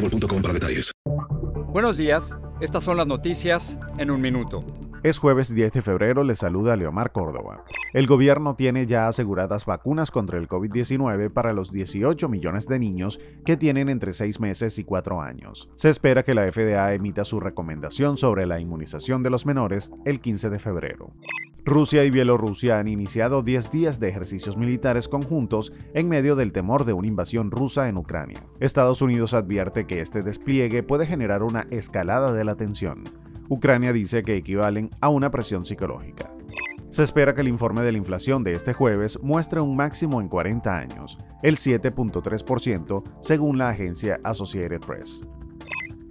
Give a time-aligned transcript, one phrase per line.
[0.00, 0.92] boostmobile.com para detalles.
[1.72, 4.60] Buenos días, estas son las noticias en un minuto.
[5.02, 7.64] Es jueves 10 de febrero, le saluda Leomar Córdoba.
[7.94, 13.18] El gobierno tiene ya aseguradas vacunas contra el COVID-19 para los 18 millones de niños
[13.46, 15.70] que tienen entre 6 meses y 4 años.
[15.76, 20.20] Se espera que la FDA emita su recomendación sobre la inmunización de los menores el
[20.20, 21.14] 15 de febrero.
[21.64, 26.84] Rusia y Bielorrusia han iniciado 10 días de ejercicios militares conjuntos en medio del temor
[26.84, 28.42] de una invasión rusa en Ucrania.
[28.60, 33.04] Estados Unidos advierte que este despliegue puede generar una escalada de la tensión.
[33.48, 36.32] Ucrania dice que equivalen a una presión psicológica.
[36.90, 40.28] Se espera que el informe de la inflación de este jueves muestre un máximo en
[40.28, 45.22] 40 años, el 7.3% según la agencia Associated Press.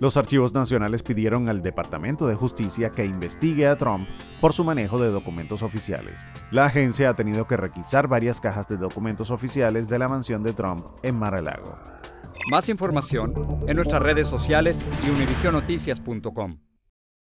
[0.00, 4.08] Los archivos nacionales pidieron al Departamento de Justicia que investigue a Trump
[4.40, 6.24] por su manejo de documentos oficiales.
[6.52, 10.52] La agencia ha tenido que requisar varias cajas de documentos oficiales de la mansión de
[10.52, 11.76] Trump en Mar-a-Lago.
[12.52, 13.34] Más información
[13.66, 16.67] en nuestras redes sociales y univisionoticias.com.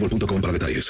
[0.00, 0.86] mobile.com para detalles.